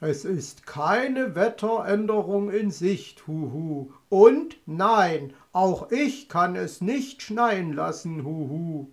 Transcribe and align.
Es 0.00 0.24
ist 0.24 0.64
keine 0.64 1.34
Wetteränderung 1.34 2.50
in 2.50 2.70
Sicht, 2.70 3.26
huhu. 3.26 3.90
Und 4.08 4.56
nein, 4.64 5.34
auch 5.52 5.90
ich 5.90 6.28
kann 6.28 6.54
es 6.54 6.80
nicht 6.80 7.20
schneien 7.20 7.72
lassen, 7.72 8.24
huhu. 8.24 8.86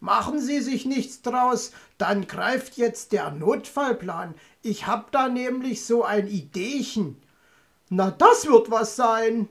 Machen 0.00 0.40
Sie 0.40 0.60
sich 0.60 0.86
nichts 0.86 1.22
draus, 1.22 1.70
dann 1.98 2.26
greift 2.26 2.76
jetzt 2.76 3.12
der 3.12 3.30
Notfallplan. 3.30 4.34
Ich 4.60 4.88
hab 4.88 5.12
da 5.12 5.28
nämlich 5.28 5.84
so 5.84 6.02
ein 6.02 6.26
Ideechen. 6.26 7.16
Na, 7.88 8.10
das 8.10 8.46
wird 8.46 8.70
was 8.72 8.96
sein. 8.96 9.48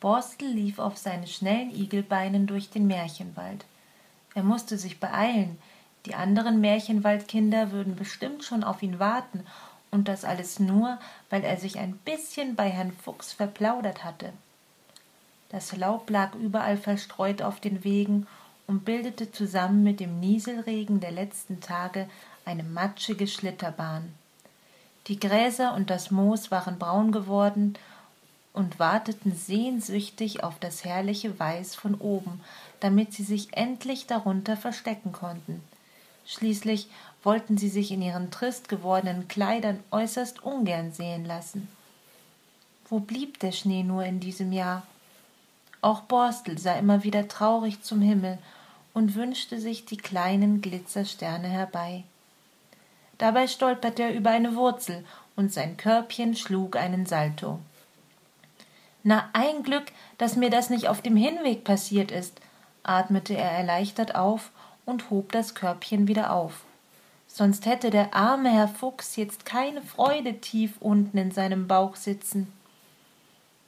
Borstel 0.00 0.48
lief 0.48 0.78
auf 0.78 0.96
seinen 0.96 1.26
schnellen 1.26 1.70
Igelbeinen 1.70 2.46
durch 2.46 2.70
den 2.70 2.86
Märchenwald. 2.86 3.64
Er 4.34 4.42
musste 4.42 4.78
sich 4.78 5.00
beeilen, 5.00 5.58
die 6.06 6.14
anderen 6.14 6.60
Märchenwaldkinder 6.60 7.72
würden 7.72 7.96
bestimmt 7.96 8.44
schon 8.44 8.64
auf 8.64 8.82
ihn 8.82 8.98
warten, 8.98 9.44
und 9.90 10.08
das 10.08 10.24
alles 10.24 10.58
nur, 10.58 10.98
weil 11.30 11.44
er 11.44 11.56
sich 11.56 11.78
ein 11.78 11.96
bisschen 11.98 12.54
bei 12.54 12.68
Herrn 12.68 12.92
Fuchs 12.92 13.32
verplaudert 13.32 14.04
hatte. 14.04 14.32
Das 15.48 15.74
Laub 15.74 16.10
lag 16.10 16.34
überall 16.34 16.76
verstreut 16.76 17.40
auf 17.40 17.58
den 17.58 17.84
Wegen 17.84 18.26
und 18.66 18.84
bildete 18.84 19.32
zusammen 19.32 19.82
mit 19.82 19.98
dem 19.98 20.20
Nieselregen 20.20 21.00
der 21.00 21.12
letzten 21.12 21.60
Tage 21.60 22.06
eine 22.44 22.64
matschige 22.64 23.26
Schlitterbahn. 23.26 24.12
Die 25.06 25.18
Gräser 25.18 25.74
und 25.74 25.88
das 25.88 26.10
Moos 26.10 26.50
waren 26.50 26.78
braun 26.78 27.12
geworden 27.12 27.74
und 28.58 28.80
warteten 28.80 29.32
sehnsüchtig 29.36 30.42
auf 30.42 30.58
das 30.58 30.84
herrliche 30.84 31.38
Weiß 31.38 31.76
von 31.76 31.94
oben, 31.94 32.40
damit 32.80 33.12
sie 33.12 33.22
sich 33.22 33.56
endlich 33.56 34.08
darunter 34.08 34.56
verstecken 34.56 35.12
konnten. 35.12 35.62
Schließlich 36.26 36.88
wollten 37.22 37.56
sie 37.56 37.68
sich 37.68 37.92
in 37.92 38.02
ihren 38.02 38.32
trist 38.32 38.68
gewordenen 38.68 39.28
Kleidern 39.28 39.78
äußerst 39.92 40.42
ungern 40.42 40.92
sehen 40.92 41.24
lassen. 41.24 41.68
Wo 42.88 42.98
blieb 42.98 43.38
der 43.38 43.52
Schnee 43.52 43.84
nur 43.84 44.04
in 44.04 44.18
diesem 44.18 44.52
Jahr? 44.52 44.82
Auch 45.80 46.00
Borstel 46.00 46.58
sah 46.58 46.74
immer 46.74 47.04
wieder 47.04 47.28
traurig 47.28 47.82
zum 47.82 48.00
Himmel 48.00 48.38
und 48.92 49.14
wünschte 49.14 49.60
sich 49.60 49.84
die 49.84 49.98
kleinen 49.98 50.62
Glitzersterne 50.62 51.46
herbei. 51.46 52.02
Dabei 53.18 53.46
stolperte 53.46 54.02
er 54.02 54.14
über 54.14 54.30
eine 54.30 54.56
Wurzel 54.56 55.04
und 55.36 55.52
sein 55.52 55.76
Körbchen 55.76 56.34
schlug 56.34 56.74
einen 56.74 57.06
Salto. 57.06 57.60
Na, 59.08 59.30
ein 59.32 59.62
Glück, 59.62 59.86
dass 60.18 60.36
mir 60.36 60.50
das 60.50 60.68
nicht 60.68 60.86
auf 60.86 61.00
dem 61.00 61.16
Hinweg 61.16 61.64
passiert 61.64 62.10
ist, 62.10 62.42
atmete 62.82 63.34
er 63.34 63.50
erleichtert 63.50 64.14
auf 64.14 64.50
und 64.84 65.08
hob 65.08 65.32
das 65.32 65.54
Körbchen 65.54 66.08
wieder 66.08 66.30
auf. 66.30 66.64
Sonst 67.26 67.64
hätte 67.64 67.88
der 67.88 68.12
arme 68.12 68.50
Herr 68.50 68.68
Fuchs 68.68 69.16
jetzt 69.16 69.46
keine 69.46 69.80
Freude 69.80 70.42
tief 70.42 70.74
unten 70.80 71.16
in 71.16 71.30
seinem 71.30 71.66
Bauch 71.66 71.96
sitzen. 71.96 72.52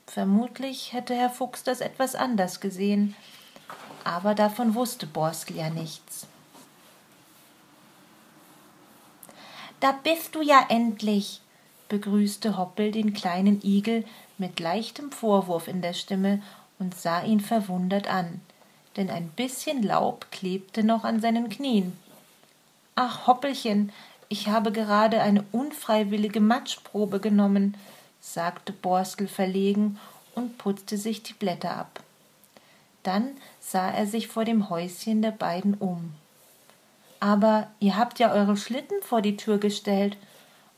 Vermutlich 0.07 0.93
hätte 0.93 1.15
Herr 1.15 1.31
Fuchs 1.31 1.63
das 1.63 1.81
etwas 1.81 2.15
anders 2.15 2.61
gesehen, 2.61 3.17
aber 4.05 4.35
davon 4.35 4.75
wusste 4.75 5.07
Borstel 5.07 5.57
ja 5.57 5.71
nichts. 5.71 6.27
Da 9.81 9.93
bist 9.93 10.35
du 10.35 10.43
ja 10.43 10.67
endlich, 10.69 11.41
begrüßte 11.89 12.59
Hoppel 12.59 12.91
den 12.93 13.15
kleinen 13.15 13.63
Igel 13.65 14.05
mit 14.41 14.59
leichtem 14.59 15.13
Vorwurf 15.13 15.69
in 15.69 15.83
der 15.83 15.93
Stimme 15.93 16.43
und 16.79 16.95
sah 16.95 17.23
ihn 17.23 17.41
verwundert 17.41 18.09
an, 18.09 18.41
denn 18.97 19.11
ein 19.11 19.29
bisschen 19.29 19.83
Laub 19.83 20.27
klebte 20.33 20.83
noch 20.83 21.05
an 21.05 21.21
seinen 21.21 21.49
Knien. 21.51 21.97
Ach, 22.97 23.27
Hoppelchen, 23.27 23.93
ich 24.29 24.49
habe 24.49 24.73
gerade 24.73 25.21
eine 25.21 25.45
unfreiwillige 25.53 26.41
Matschprobe 26.41 27.21
genommen, 27.21 27.77
sagte 28.21 28.73
Borstel 28.73 29.29
verlegen 29.29 29.99
und 30.35 30.59
putzte 30.59 30.97
sich 30.97 31.23
die 31.23 31.35
Blätter 31.35 31.77
ab. 31.77 32.03
Dann 33.03 33.31
sah 33.61 33.91
er 33.91 34.07
sich 34.07 34.29
vor 34.29 34.45
dem 34.45 34.71
Häuschen 34.71 35.23
der 35.23 35.31
beiden 35.31 35.75
um. 35.75 36.15
Aber 37.19 37.69
ihr 37.79 37.97
habt 37.97 38.19
ja 38.19 38.33
eure 38.33 38.57
Schlitten 38.57 39.03
vor 39.03 39.21
die 39.21 39.37
Tür 39.37 39.59
gestellt. 39.59 40.17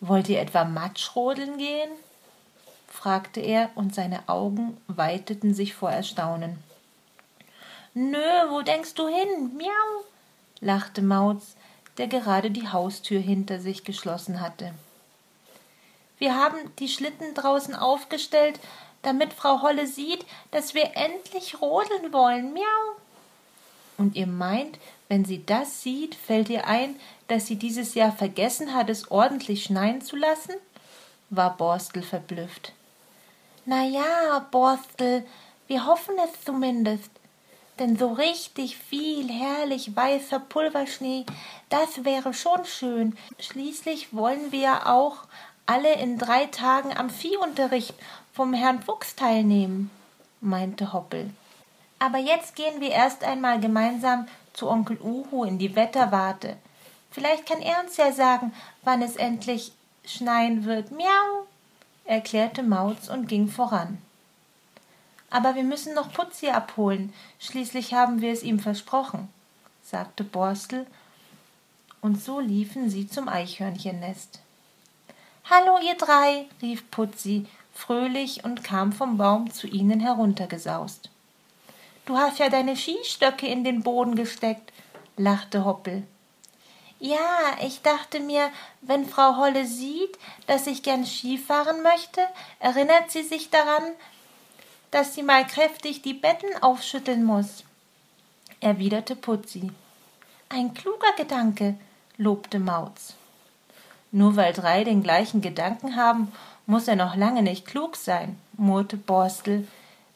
Wollt 0.01 0.29
ihr 0.29 0.41
etwa 0.41 0.65
Matschrodeln 0.65 1.59
gehen? 1.59 1.91
Fragte 2.93 3.41
er, 3.41 3.71
und 3.75 3.95
seine 3.95 4.29
Augen 4.29 4.77
weiteten 4.87 5.55
sich 5.55 5.75
vor 5.75 5.91
Erstaunen. 5.91 6.59
Nö, 7.95 8.51
wo 8.51 8.61
denkst 8.61 8.95
du 8.95 9.09
hin? 9.09 9.57
Miau, 9.57 10.05
lachte 10.61 11.03
Mauz, 11.03 11.57
der 11.97 12.07
gerade 12.07 12.51
die 12.51 12.69
Haustür 12.69 13.19
hinter 13.19 13.61
sich 13.61 13.85
geschlossen 13.85 14.41
hatte. 14.41 14.75
Wir 16.19 16.37
haben 16.37 16.59
die 16.79 16.89
Schlitten 16.89 17.35
draußen 17.35 17.75
aufgestellt, 17.75 18.61
damit 19.01 19.33
Frau 19.33 19.63
Holle 19.63 19.87
sieht, 19.87 20.25
dass 20.53 20.75
wir 20.75 20.93
endlich 20.95 21.61
rodeln 21.61 22.13
wollen. 22.13 22.53
Miau. 22.53 22.97
Und 23.99 24.17
ihr 24.17 24.27
meint, 24.27 24.79
wenn 25.09 25.25
sie 25.25 25.45
das 25.45 25.83
sieht, 25.83 26.15
fällt 26.15 26.51
ihr 26.51 26.67
ein, 26.67 26.97
dass 27.27 27.47
sie 27.47 27.57
dieses 27.57 27.95
Jahr 27.95 28.13
vergessen 28.13 28.75
hat, 28.75 28.91
es 28.91 29.11
ordentlich 29.11 29.65
schneien 29.65 30.03
zu 30.03 30.17
lassen? 30.17 30.55
war 31.31 31.57
Borstel 31.57 32.03
verblüfft. 32.03 32.73
Na 33.65 33.85
ja, 33.85 34.45
Borstel, 34.51 35.25
wir 35.69 35.87
hoffen 35.87 36.17
es 36.19 36.45
zumindest. 36.45 37.11
Denn 37.79 37.97
so 37.97 38.13
richtig 38.13 38.77
viel 38.77 39.31
herrlich 39.31 39.95
weißer 39.97 40.41
Pulverschnee, 40.41 41.25
das 41.69 42.05
wäre 42.05 42.35
schon 42.35 42.65
schön. 42.65 43.17
Schließlich 43.39 44.15
wollen 44.15 44.53
wir 44.53 44.89
auch 44.89 45.19
alle 45.65 45.95
in 45.95 46.19
drei 46.19 46.47
Tagen 46.47 46.97
am 46.97 47.09
Viehunterricht 47.09 47.95
vom 48.33 48.53
Herrn 48.53 48.83
Fuchs 48.83 49.15
teilnehmen, 49.15 49.91
meinte 50.41 50.93
Hoppel. 50.93 51.31
Aber 51.99 52.19
jetzt 52.19 52.57
gehen 52.57 52.81
wir 52.81 52.91
erst 52.91 53.23
einmal 53.23 53.61
gemeinsam 53.61 54.27
zu 54.53 54.69
Onkel 54.69 54.99
Uhu 55.01 55.45
in 55.45 55.59
die 55.59 55.77
Wetterwarte. 55.77 56.57
Vielleicht 57.11 57.47
kann 57.47 57.61
er 57.61 57.81
uns 57.85 57.97
ja 57.97 58.11
sagen, 58.11 58.53
wann 58.83 59.03
es 59.03 59.17
endlich 59.17 59.73
schneien 60.05 60.65
wird. 60.65 60.91
Miau, 60.91 61.47
erklärte 62.05 62.63
Mauz 62.63 63.09
und 63.09 63.29
ging 63.29 63.49
voran. 63.49 63.99
Aber 65.31 65.55
wir 65.55 65.65
müssen 65.65 65.95
noch 65.95 66.13
Putzi 66.13 66.49
abholen, 66.49 67.13
schließlich 67.39 67.95
haben 67.95 68.21
wir 68.21 68.33
es 68.33 68.43
ihm 68.43 68.59
versprochen, 68.59 69.29
sagte 69.83 70.25
Borstel, 70.25 70.87
und 72.01 72.23
so 72.23 72.41
liefen 72.41 72.91
sie 72.91 73.07
zum 73.07 73.29
Eichhörnchennest. 73.29 74.41
Hallo, 75.49 75.79
ihr 75.79 75.97
drei, 75.97 76.47
rief 76.61 76.91
Putzi 76.91 77.47
fröhlich 77.73 78.45
und 78.45 78.63
kam 78.65 78.93
vom 78.93 79.17
Baum 79.17 79.51
zu 79.51 79.67
ihnen 79.67 80.01
heruntergesaust. 80.01 81.11
Du 82.05 82.17
hast 82.17 82.39
ja 82.39 82.49
deine 82.49 82.77
Skistöcke 82.77 83.47
in 83.47 83.65
den 83.65 83.83
Boden 83.83 84.17
gesteckt, 84.17 84.73
lachte 85.17 85.65
Hoppel. 85.65 86.03
Ja, 87.05 87.57
ich 87.61 87.83
dachte 87.83 88.21
mir, 88.21 88.49
wenn 88.81 89.05
Frau 89.05 89.37
Holle 89.37 89.67
sieht, 89.67 90.17
dass 90.47 90.69
ich 90.69 90.85
gern 90.85 91.05
Skifahren 91.05 91.83
möchte, 91.83 92.21
erinnert 92.61 93.11
sie 93.11 93.25
sich 93.25 93.51
daran, 93.51 93.83
dass 94.93 95.13
sie 95.13 95.25
mal 95.25 95.45
kräftig 95.45 96.03
die 96.03 96.15
Betten 96.15 96.63
aufschütteln 96.63 97.25
muss, 97.25 97.65
erwiderte 98.61 99.17
Putzi. 99.17 99.73
Ein 100.49 100.75
kluger 100.75 101.13
Gedanke, 101.17 101.75
lobte 102.19 102.61
Mauz. 102.61 103.15
Nur 104.13 104.37
weil 104.37 104.53
drei 104.53 104.85
den 104.85 105.03
gleichen 105.03 105.41
Gedanken 105.41 105.97
haben, 105.97 106.31
muss 106.67 106.87
er 106.87 106.95
noch 106.95 107.17
lange 107.17 107.43
nicht 107.43 107.67
klug 107.67 107.97
sein, 107.97 108.39
murrte 108.53 108.97
Borstel, 108.97 109.67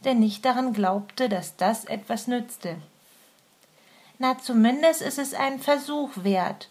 der 0.05 0.15
nicht 0.15 0.45
daran 0.45 0.73
glaubte, 0.73 1.29
dass 1.29 1.57
das 1.57 1.85
etwas 1.85 2.29
nützte. 2.29 2.77
Na, 4.21 4.39
zumindest 4.39 5.03
ist 5.03 5.19
es 5.19 5.35
ein 5.35 5.59
Versuch 5.59 6.11
wert, 6.15 6.69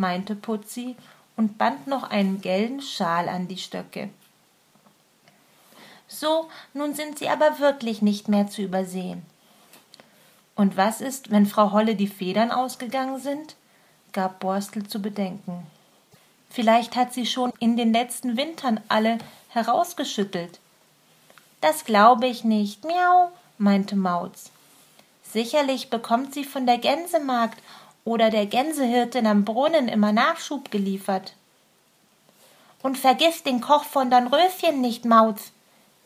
meinte 0.00 0.34
Putzi 0.34 0.96
und 1.36 1.58
band 1.58 1.86
noch 1.86 2.04
einen 2.04 2.40
gelben 2.40 2.82
Schal 2.82 3.28
an 3.28 3.46
die 3.46 3.58
Stöcke. 3.58 4.10
So, 6.08 6.48
nun 6.74 6.94
sind 6.94 7.18
sie 7.18 7.28
aber 7.28 7.60
wirklich 7.60 8.02
nicht 8.02 8.28
mehr 8.28 8.48
zu 8.48 8.62
übersehen. 8.62 9.22
Und 10.56 10.76
was 10.76 11.00
ist, 11.00 11.30
wenn 11.30 11.46
Frau 11.46 11.70
Holle 11.70 11.94
die 11.94 12.08
Federn 12.08 12.50
ausgegangen 12.50 13.20
sind? 13.20 13.54
gab 14.12 14.40
Borstel 14.40 14.88
zu 14.88 15.00
bedenken. 15.00 15.64
Vielleicht 16.50 16.96
hat 16.96 17.14
sie 17.14 17.26
schon 17.26 17.52
in 17.60 17.76
den 17.76 17.92
letzten 17.92 18.36
Wintern 18.36 18.80
alle 18.88 19.18
herausgeschüttelt. 19.50 20.58
Das 21.60 21.84
glaube 21.84 22.26
ich 22.26 22.42
nicht, 22.42 22.84
miau, 22.84 23.30
meinte 23.56 23.94
Mauz. 23.94 24.50
Sicherlich 25.22 25.90
bekommt 25.90 26.34
sie 26.34 26.44
von 26.44 26.66
der 26.66 26.78
Gänsemagd 26.78 27.62
oder 28.10 28.28
der 28.28 28.46
Gänsehirtin 28.46 29.24
am 29.24 29.44
Brunnen 29.44 29.86
immer 29.86 30.10
Nachschub 30.10 30.72
geliefert. 30.72 31.34
Und 32.82 32.98
vergiss 32.98 33.44
den 33.44 33.60
Koch 33.60 33.84
von 33.84 34.10
Dornröschen 34.10 34.80
nicht, 34.80 35.04
Mauz, 35.04 35.52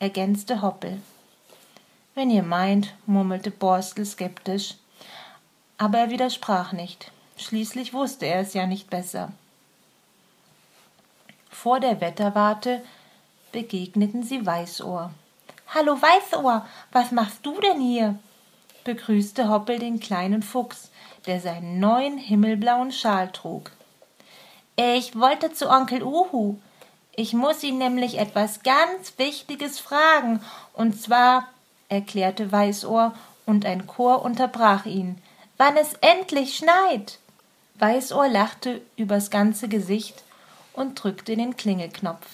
ergänzte 0.01 0.61
Hoppel. 0.61 1.01
Wenn 2.15 2.29
ihr 2.29 2.43
meint, 2.43 2.93
murmelte 3.07 3.51
Borstel 3.51 4.05
skeptisch. 4.05 4.75
Aber 5.79 5.97
er 5.97 6.11
widersprach 6.11 6.73
nicht. 6.73 7.11
Schließlich 7.39 7.95
wusste 7.95 8.27
er 8.27 8.41
es 8.41 8.53
ja 8.53 8.67
nicht 8.67 8.91
besser. 8.91 9.33
Vor 11.49 11.81
der 11.81 12.03
Wetterwarte 12.03 12.85
begegneten 13.51 14.25
sie 14.25 14.45
Weißohr. 14.45 15.11
Hallo 15.69 15.95
Weißohr, 16.03 16.67
was 16.93 17.13
machst 17.13 17.47
du 17.47 17.59
denn 17.63 17.81
hier? 17.81 18.19
begrüßte 18.85 19.49
Hoppel 19.49 19.79
den 19.79 19.99
kleinen 19.99 20.43
Fuchs, 20.43 20.91
der 21.27 21.41
seinen 21.41 21.81
neuen 21.81 22.19
himmelblauen 22.19 22.93
Schal 22.93 23.31
trug. 23.33 23.71
Ich 24.77 25.19
wollte 25.19 25.53
zu 25.53 25.71
Onkel 25.71 26.03
Uhu. 26.03 26.57
Ich 27.17 27.33
muss 27.33 27.63
ihn 27.63 27.79
nämlich 27.79 28.19
etwas 28.19 28.63
ganz 28.63 29.19
Wichtiges 29.19 29.79
fragen, 29.79 30.41
und 30.73 31.01
zwar, 31.01 31.49
erklärte 31.89 32.51
Weißohr, 32.51 33.15
und 33.47 33.67
ein 33.67 33.87
Chor 33.87 34.25
unterbrach 34.25 34.87
ihn, 34.87 35.23
wann 35.57 35.77
es 35.77 35.95
endlich 36.01 36.57
schneit. 36.57 37.19
Weißohr 37.77 38.29
lachte 38.29 38.81
übers 38.97 39.31
ganze 39.31 39.69
Gesicht 39.69 40.25
und 40.73 41.03
drückte 41.03 41.37
den 41.37 41.57
Klingelknopf. 41.57 42.27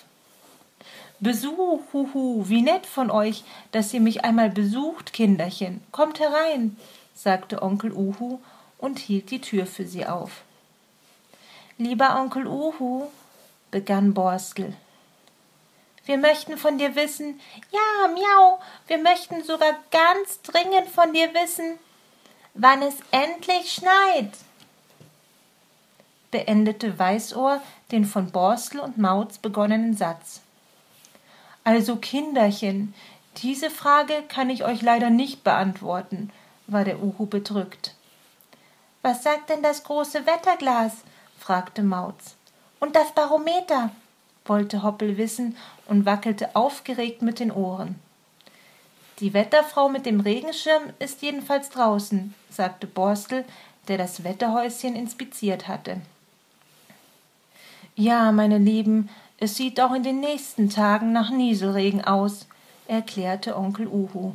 Besuch, 1.19 1.81
huhu, 1.93 2.49
wie 2.49 2.63
nett 2.63 2.87
von 2.87 3.11
euch, 3.11 3.45
dass 3.73 3.93
ihr 3.93 4.01
mich 4.01 4.25
einmal 4.25 4.49
besucht, 4.49 5.13
Kinderchen. 5.13 5.83
Kommt 5.93 6.19
herein, 6.19 6.79
sagte 7.15 7.61
Onkel 7.61 7.93
Uhu 7.93 8.39
und 8.81 8.99
hielt 8.99 9.31
die 9.31 9.41
Tür 9.41 9.67
für 9.67 9.87
sie 9.87 10.07
auf. 10.07 10.43
Lieber 11.79 12.19
Onkel 12.21 12.47
Uhu, 12.47 13.07
begann 13.71 14.15
Borstel. 14.15 14.75
Wir 16.05 16.19
möchten 16.19 16.57
von 16.57 16.79
dir 16.79 16.97
wissen, 16.97 17.41
ja, 17.71 18.09
miau, 18.09 18.59
wir 18.87 18.99
möchten 18.99 19.45
sogar 19.45 19.77
ganz 19.91 20.43
dringend 20.43 20.89
von 20.89 21.13
dir 21.13 21.33
wissen, 21.35 21.79
wann 22.55 22.83
es 22.83 22.97
endlich 23.13 23.73
schneit 23.73 24.33
beendete 26.31 26.99
Weißohr 26.99 27.61
den 27.91 28.05
von 28.05 28.31
Borstel 28.31 28.81
und 28.81 28.99
Mauz 28.99 29.39
begonnenen 29.39 29.97
Satz. 29.97 30.41
Also 31.65 31.97
Kinderchen, 31.97 32.95
diese 33.39 33.71
Frage 33.71 34.15
kann 34.29 34.51
ich 34.51 34.65
euch 34.65 34.83
leider 34.83 35.11
nicht 35.11 35.45
beantworten, 35.45 36.31
war 36.67 36.85
der 36.85 37.03
Uhu 37.03 37.27
bedrückt. 37.27 37.95
Was 39.03 39.23
sagt 39.23 39.51
denn 39.51 39.63
das 39.63 39.83
große 39.85 40.27
Wetterglas? 40.27 40.93
fragte 41.39 41.83
Mauz. 41.83 42.37
Und 42.81 42.97
das 42.97 43.13
Barometer? 43.13 43.91
wollte 44.45 44.83
Hoppel 44.83 45.17
wissen 45.17 45.57
und 45.87 46.07
wackelte 46.07 46.57
aufgeregt 46.57 47.23
mit 47.23 47.39
den 47.39 47.53
Ohren. 47.53 48.01
Die 49.21 49.35
Wetterfrau 49.35 49.89
mit 49.89 50.07
dem 50.07 50.21
Regenschirm 50.21 50.83
ist 50.99 51.23
jedenfalls 51.23 51.69
draußen, 51.69 52.35
sagte 52.49 52.87
Borstel, 52.87 53.45
der 53.89 53.99
das 53.99 54.25
Wetterhäuschen 54.25 54.97
inspiziert 54.97 55.69
hatte. 55.69 56.01
Ja, 57.95 58.33
meine 58.33 58.59
Lieben, 58.59 59.11
es 59.39 59.57
sieht 59.57 59.81
auch 59.81 59.93
in 59.93 60.03
den 60.03 60.21
nächsten 60.21 60.71
Tagen 60.71 61.13
nach 61.13 61.31
Nieselregen 61.31 62.03
aus, 62.03 62.47
erklärte 62.89 63.57
Onkel 63.57 63.87
Uhu. 63.87 64.33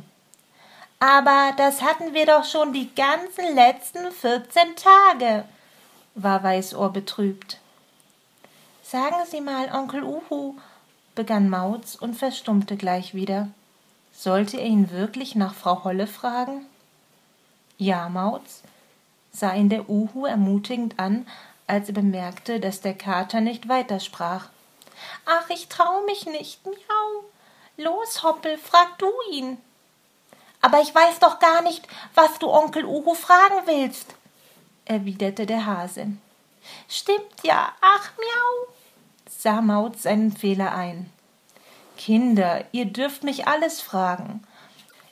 Aber 0.98 1.52
das 1.56 1.82
hatten 1.82 2.14
wir 2.14 2.26
doch 2.26 2.44
schon 2.44 2.72
die 2.72 2.94
ganzen 2.94 3.54
letzten 3.54 4.10
vierzehn 4.12 4.74
Tage, 4.76 5.44
war 6.14 6.42
Weißohr 6.42 6.90
betrübt. 6.90 7.58
Sagen 8.82 9.16
Sie 9.30 9.40
mal, 9.40 9.70
Onkel 9.74 10.02
Uhu, 10.02 10.54
begann 11.14 11.50
Mauz 11.50 11.96
und 11.96 12.14
verstummte 12.14 12.76
gleich 12.76 13.14
wieder. 13.14 13.48
Sollte 14.12 14.56
er 14.58 14.66
ihn 14.66 14.90
wirklich 14.90 15.34
nach 15.34 15.54
Frau 15.54 15.84
Holle 15.84 16.06
fragen? 16.06 16.64
Ja, 17.76 18.08
Mauz, 18.08 18.62
sah 19.32 19.52
ihn 19.52 19.68
der 19.68 19.90
Uhu 19.90 20.24
ermutigend 20.24 20.98
an, 20.98 21.26
als 21.66 21.88
er 21.88 21.94
bemerkte, 21.94 22.58
dass 22.58 22.80
der 22.80 22.94
Kater 22.94 23.42
nicht 23.42 23.68
weitersprach. 23.68 24.48
Ach, 25.26 25.50
ich 25.50 25.68
trau 25.68 26.02
mich 26.06 26.24
nicht, 26.24 26.64
miau. 26.64 27.24
Los, 27.76 28.22
Hoppel, 28.22 28.56
frag 28.56 28.96
du 28.96 29.10
ihn. 29.30 29.58
Aber 30.66 30.80
ich 30.80 30.92
weiß 30.92 31.20
doch 31.20 31.38
gar 31.38 31.62
nicht, 31.62 31.86
was 32.16 32.40
du 32.40 32.50
Onkel 32.50 32.84
Uhu 32.84 33.14
fragen 33.14 33.66
willst, 33.66 34.16
erwiderte 34.84 35.46
der 35.46 35.64
Hase. 35.64 36.08
Stimmt 36.88 37.44
ja, 37.44 37.68
ach, 37.80 38.10
miau, 38.18 38.74
sah 39.30 39.60
Mauz 39.60 40.02
seinen 40.02 40.32
Fehler 40.32 40.74
ein. 40.74 41.08
Kinder, 41.96 42.64
ihr 42.72 42.86
dürft 42.86 43.22
mich 43.22 43.46
alles 43.46 43.80
fragen. 43.80 44.42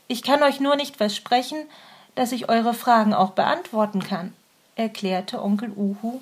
Ich 0.08 0.24
kann 0.24 0.42
euch 0.42 0.58
nur 0.58 0.74
nicht 0.74 0.96
versprechen, 0.96 1.68
dass 2.16 2.32
ich 2.32 2.48
eure 2.48 2.74
Fragen 2.74 3.14
auch 3.14 3.30
beantworten 3.30 4.02
kann, 4.02 4.34
erklärte 4.74 5.40
Onkel 5.40 5.70
Uhu 5.70 6.20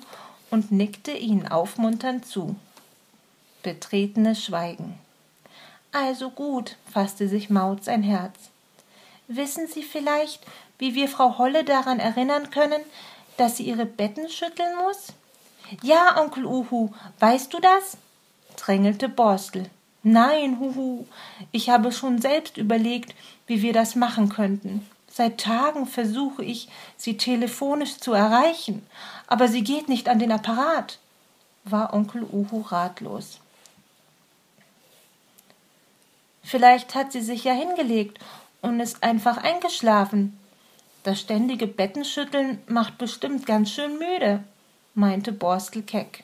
und 0.51 0.71
nickte 0.71 1.11
ihnen 1.11 1.47
aufmunternd 1.47 2.27
zu. 2.27 2.55
Betretenes 3.63 4.43
Schweigen. 4.43 4.99
Also 5.91 6.29
gut, 6.29 6.77
fasste 6.91 7.27
sich 7.27 7.49
Mauz 7.49 7.87
ein 7.87 8.03
Herz. 8.03 8.52
Wissen 9.27 9.67
Sie 9.67 9.83
vielleicht, 9.83 10.45
wie 10.77 10.95
wir 10.95 11.07
Frau 11.07 11.37
Holle 11.37 11.63
daran 11.63 11.99
erinnern 11.99 12.49
können, 12.49 12.81
dass 13.37 13.57
sie 13.57 13.63
ihre 13.63 13.85
Betten 13.85 14.29
schütteln 14.29 14.75
muss? 14.77 15.13
Ja, 15.81 16.21
Onkel 16.21 16.45
Uhu, 16.45 16.89
weißt 17.19 17.53
du 17.53 17.59
das? 17.59 17.97
drängelte 18.55 19.09
Borstel. 19.09 19.69
Nein, 20.03 20.59
Huhu, 20.59 21.05
ich 21.51 21.69
habe 21.69 21.91
schon 21.91 22.21
selbst 22.21 22.57
überlegt, 22.57 23.15
wie 23.47 23.61
wir 23.61 23.73
das 23.73 23.95
machen 23.95 24.29
könnten. 24.29 24.87
Seit 25.09 25.39
Tagen 25.39 25.87
versuche 25.87 26.43
ich, 26.43 26.67
sie 26.97 27.17
telefonisch 27.17 27.97
zu 27.97 28.13
erreichen, 28.13 28.85
aber 29.27 29.47
sie 29.47 29.63
geht 29.63 29.87
nicht 29.87 30.09
an 30.09 30.19
den 30.19 30.31
Apparat, 30.31 30.99
war 31.63 31.93
Onkel 31.93 32.23
Uhu 32.23 32.61
ratlos. 32.61 33.39
Vielleicht 36.43 36.93
hat 36.93 37.11
sie 37.11 37.21
sich 37.21 37.45
ja 37.45 37.53
hingelegt 37.53 38.19
und 38.63 38.79
ist 38.79 39.03
einfach 39.03 39.37
eingeschlafen. 39.37 40.39
Das 41.03 41.19
ständige 41.19 41.67
Bettenschütteln 41.67 42.59
macht 42.65 42.97
bestimmt 42.97 43.45
ganz 43.45 43.69
schön 43.69 43.99
müde, 43.99 44.43
meinte 44.95 45.31
Borstel 45.31 45.83
keck. 45.83 46.23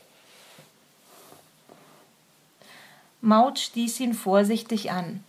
Maut 3.22 3.60
stieß 3.60 4.00
ihn 4.00 4.14
vorsichtig 4.14 4.90
an. 4.90 5.24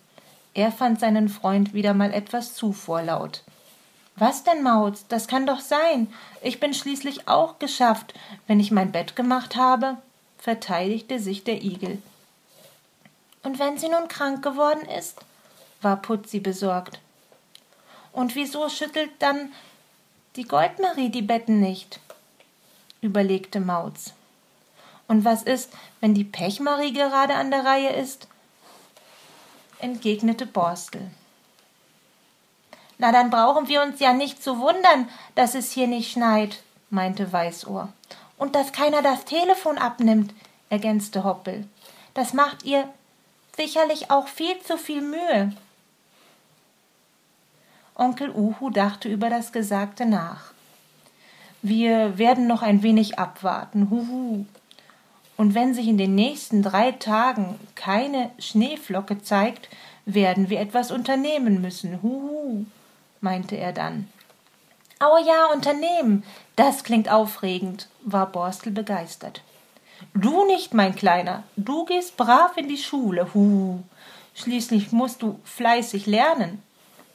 Er 0.54 0.70
fand 0.70 1.00
seinen 1.00 1.28
Freund 1.28 1.74
wieder 1.74 1.92
mal 1.94 2.14
etwas 2.14 2.54
zu 2.54 2.72
vorlaut. 2.72 3.42
Was 4.14 4.44
denn, 4.44 4.62
Mauz? 4.62 5.06
Das 5.08 5.26
kann 5.26 5.46
doch 5.46 5.60
sein. 5.60 6.12
Ich 6.42 6.60
bin 6.60 6.72
schließlich 6.72 7.26
auch 7.26 7.58
geschafft, 7.58 8.14
wenn 8.46 8.60
ich 8.60 8.70
mein 8.70 8.92
Bett 8.92 9.16
gemacht 9.16 9.56
habe, 9.56 9.96
verteidigte 10.38 11.18
sich 11.18 11.42
der 11.42 11.62
Igel. 11.62 12.00
Und 13.42 13.58
wenn 13.58 13.78
sie 13.78 13.88
nun 13.88 14.06
krank 14.06 14.42
geworden 14.44 14.86
ist? 14.96 15.18
War 15.82 15.96
Putzi 15.96 16.40
besorgt. 16.40 17.00
Und 18.12 18.34
wieso 18.34 18.68
schüttelt 18.68 19.10
dann 19.18 19.52
die 20.36 20.44
Goldmarie 20.44 21.10
die 21.10 21.22
Betten 21.22 21.60
nicht? 21.60 22.00
überlegte 23.00 23.60
Mauz. 23.60 24.12
Und 25.08 25.24
was 25.24 25.42
ist, 25.42 25.72
wenn 26.00 26.14
die 26.14 26.24
Pechmarie 26.24 26.92
gerade 26.92 27.34
an 27.34 27.50
der 27.50 27.64
Reihe 27.64 27.90
ist? 27.90 28.28
entgegnete 29.78 30.46
Borstel. 30.46 31.10
Na, 32.98 33.12
dann 33.12 33.30
brauchen 33.30 33.68
wir 33.68 33.82
uns 33.82 33.98
ja 33.98 34.12
nicht 34.12 34.42
zu 34.42 34.58
wundern, 34.58 35.08
dass 35.34 35.54
es 35.54 35.72
hier 35.72 35.86
nicht 35.86 36.12
schneit, 36.12 36.62
meinte 36.90 37.32
Weißohr. 37.32 37.88
Und 38.36 38.54
dass 38.54 38.72
keiner 38.72 39.00
das 39.02 39.24
Telefon 39.24 39.78
abnimmt, 39.78 40.34
ergänzte 40.68 41.24
Hoppel. 41.24 41.66
Das 42.14 42.34
macht 42.34 42.64
ihr 42.64 42.88
sicherlich 43.56 44.10
auch 44.10 44.28
viel 44.28 44.60
zu 44.60 44.76
viel 44.76 45.00
Mühe. 45.00 45.52
Onkel 48.00 48.30
Uhu 48.30 48.70
dachte 48.70 49.10
über 49.10 49.28
das 49.28 49.52
Gesagte 49.52 50.06
nach. 50.06 50.54
Wir 51.60 52.16
werden 52.16 52.46
noch 52.46 52.62
ein 52.62 52.82
wenig 52.82 53.18
abwarten. 53.18 53.90
Huhu. 53.90 54.46
Und 55.36 55.54
wenn 55.54 55.74
sich 55.74 55.86
in 55.86 55.98
den 55.98 56.14
nächsten 56.14 56.62
drei 56.62 56.92
Tagen 56.92 57.60
keine 57.74 58.30
Schneeflocke 58.38 59.22
zeigt, 59.22 59.68
werden 60.06 60.48
wir 60.48 60.60
etwas 60.60 60.90
unternehmen 60.90 61.60
müssen. 61.60 62.02
Huhu, 62.02 62.64
meinte 63.20 63.56
er 63.56 63.72
dann. 63.72 64.08
Oh 65.00 65.18
ja, 65.22 65.52
unternehmen. 65.52 66.24
Das 66.56 66.84
klingt 66.84 67.10
aufregend, 67.10 67.88
war 68.02 68.26
Borstel 68.26 68.72
begeistert. 68.72 69.42
Du 70.14 70.46
nicht, 70.46 70.72
mein 70.72 70.94
Kleiner. 70.94 71.42
Du 71.56 71.84
gehst 71.84 72.16
brav 72.16 72.56
in 72.56 72.68
die 72.68 72.78
Schule. 72.78 73.34
Hu. 73.34 73.80
Schließlich 74.34 74.90
musst 74.90 75.20
du 75.20 75.38
fleißig 75.44 76.06
lernen, 76.06 76.62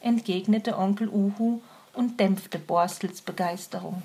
entgegnete 0.05 0.77
Onkel 0.77 1.09
Uhu 1.09 1.59
und 1.93 2.19
dämpfte 2.19 2.59
Borstels 2.59 3.21
Begeisterung. 3.21 4.03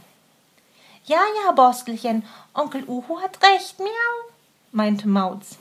Ja, 1.05 1.21
ja, 1.45 1.53
Borstelchen, 1.53 2.25
Onkel 2.55 2.85
Uhu 2.89 3.21
hat 3.21 3.39
recht, 3.43 3.79
miau, 3.79 4.33
meinte 4.73 5.09
Mauz. 5.09 5.59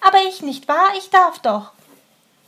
Aber 0.00 0.18
ich 0.28 0.42
nicht 0.42 0.68
wahr, 0.68 0.90
ich 0.98 1.10
darf 1.10 1.38
doch. 1.38 1.72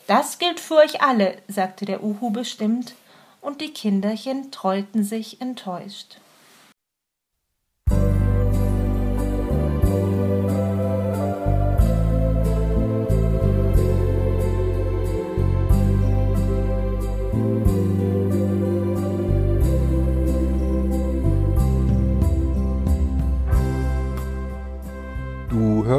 Das 0.06 0.38
gilt 0.38 0.60
für 0.60 0.76
euch 0.76 1.02
alle, 1.02 1.38
sagte 1.48 1.84
der 1.84 2.02
Uhu 2.02 2.30
bestimmt, 2.30 2.94
und 3.40 3.60
die 3.60 3.72
Kinderchen 3.72 4.50
trollten 4.50 5.04
sich 5.04 5.40
enttäuscht. 5.40 6.18